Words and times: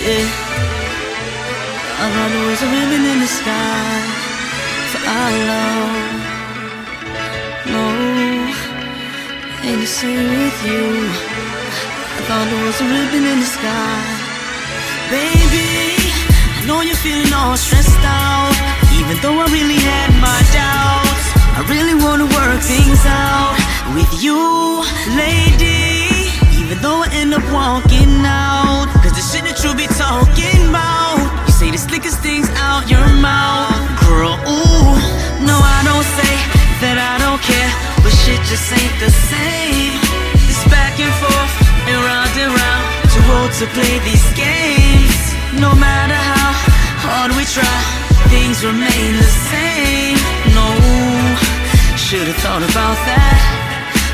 Yeah. 0.00 0.24
I 2.00 2.08
thought 2.08 2.30
there 2.32 2.46
was 2.48 2.62
a 2.64 2.68
ribbon 2.72 3.04
in 3.04 3.18
the 3.20 3.28
sky 3.28 4.00
for 4.88 5.00
our 5.04 5.32
love. 5.52 5.92
No, 7.68 7.84
ain't 9.60 9.80
the 9.84 9.86
same 9.86 10.24
with 10.24 10.58
you. 10.64 10.88
I 12.16 12.20
thought 12.24 12.46
there 12.48 12.64
was 12.64 12.80
a 12.80 12.88
ribbon 12.88 13.28
in 13.28 13.44
the 13.44 13.50
sky. 13.58 14.00
Baby, 15.12 16.00
I 16.56 16.64
know 16.64 16.80
you're 16.80 16.96
feeling 17.04 17.32
all 17.36 17.60
stressed 17.60 18.00
out. 18.00 18.56
Even 18.96 19.20
though 19.20 19.36
I 19.36 19.52
really 19.52 19.80
had 19.84 20.16
my 20.16 20.40
doubts, 20.56 21.26
I 21.58 21.60
really 21.68 21.92
wanna 22.00 22.24
work 22.24 22.60
things 22.64 23.04
out 23.04 23.52
with 23.92 24.08
you, 24.24 24.80
lady. 25.12 26.32
Even 26.56 26.80
though 26.80 27.04
I 27.04 27.08
end 27.12 27.34
up 27.34 27.44
walking 27.52 28.24
out, 28.24 28.59
just 38.50 38.72
ain't 38.72 38.98
the 38.98 39.10
same. 39.30 39.94
This 40.50 40.64
back 40.66 40.98
and 40.98 41.14
forth 41.22 41.54
and 41.86 41.98
round 42.02 42.34
and 42.34 42.50
round, 42.50 42.84
too 43.14 43.24
old 43.38 43.52
to 43.62 43.66
play 43.76 43.94
these 44.02 44.26
games. 44.34 45.22
No 45.54 45.70
matter 45.72 46.18
how 46.18 46.50
hard 47.06 47.30
we 47.38 47.44
try, 47.46 47.78
things 48.26 48.64
remain 48.64 49.10
the 49.22 49.30
same. 49.52 50.18
No, 50.58 50.66
should've 51.94 52.34
thought 52.42 52.66
about 52.66 52.98
that. 53.06 53.38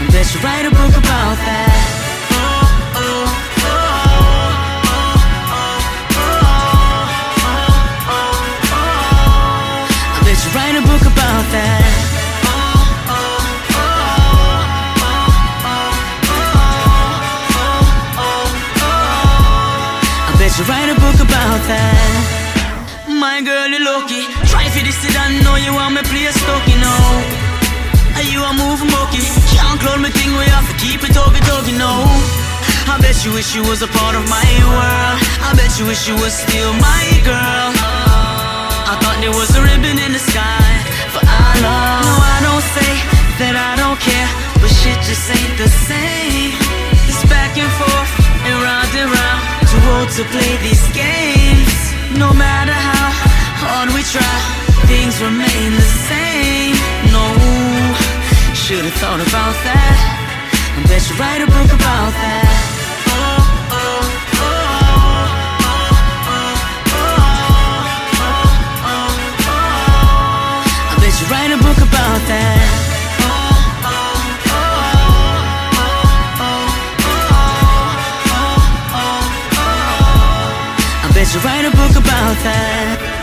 I 0.00 0.04
bet 0.10 0.24
you 0.32 0.40
write 0.40 0.64
a 0.64 0.72
book 0.80 0.96
about 0.96 1.36
that. 1.36 1.71
You 20.58 20.68
write 20.68 20.92
a 20.92 20.98
book 21.00 21.16
about 21.16 21.60
that. 21.64 22.12
My 23.08 23.40
girl, 23.40 23.72
you 23.72 23.80
lucky. 23.80 24.28
Try 24.52 24.68
for 24.68 24.84
this, 24.84 25.00
it, 25.00 25.16
I 25.16 25.32
know 25.40 25.56
you 25.56 25.72
want 25.72 25.96
me 25.96 26.04
play 26.04 26.28
a 26.28 26.32
stuck, 26.32 26.60
you 26.68 26.76
know. 26.76 27.04
Are 28.20 28.28
you 28.28 28.44
a 28.44 28.52
move 28.52 28.84
monkey? 28.84 29.24
Can't 29.48 29.80
clone 29.80 30.04
me 30.04 30.12
thing, 30.12 30.28
we 30.36 30.44
have 30.52 30.68
to 30.68 30.76
keep 30.76 31.00
it 31.00 31.16
talking, 31.16 31.40
talking, 31.48 31.80
no. 31.80 32.04
I 32.84 33.00
bet 33.00 33.16
you 33.24 33.32
wish 33.32 33.56
you 33.56 33.64
was 33.64 33.80
a 33.80 33.88
part 33.96 34.12
of 34.12 34.28
my 34.28 34.44
world. 34.68 35.16
I 35.40 35.56
bet 35.56 35.72
you 35.80 35.88
wish 35.88 36.04
you 36.04 36.20
was 36.20 36.36
still 36.36 36.76
my 36.76 37.04
girl. 37.24 37.72
I 38.92 39.00
thought 39.00 39.24
there 39.24 39.32
was 39.32 39.56
a 39.56 39.62
ribbon 39.64 39.96
in 40.04 40.12
the 40.12 40.20
sky 40.20 40.68
for 41.16 41.24
our 41.24 41.54
love. 41.64 42.04
No, 42.04 42.12
I 42.28 42.38
don't 42.44 42.66
say 42.76 42.92
that 43.40 43.56
I 43.56 43.72
don't 43.80 43.96
care, 43.96 44.28
but 44.60 44.68
shit 44.68 45.00
just 45.08 45.32
ain't 45.32 45.56
the 45.56 45.68
same. 45.88 46.41
To 50.16 50.24
play 50.24 50.56
these 50.58 50.84
games. 50.92 51.72
No 52.18 52.34
matter 52.34 52.72
how 52.72 53.08
hard 53.64 53.88
we 53.94 54.02
try, 54.02 54.38
things 54.84 55.22
remain 55.22 55.72
the 55.72 55.88
same. 56.10 56.76
No, 57.08 57.24
should've 58.52 58.92
thought 59.00 59.24
about 59.24 59.56
that. 59.64 59.96
I 60.76 60.82
bet 60.86 61.08
you 61.08 61.16
write 61.16 61.40
a 61.40 61.46
book 61.46 61.72
about 61.72 62.12
that. 62.12 62.81
should 81.32 81.44
write 81.44 81.64
a 81.64 81.70
book 81.70 81.96
about 81.96 82.36
that. 82.44 83.21